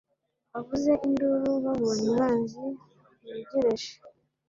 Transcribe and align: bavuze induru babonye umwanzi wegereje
bavuze 0.51 0.91
induru 1.07 1.51
babonye 1.65 2.03
umwanzi 2.09 2.61
wegereje 3.27 3.91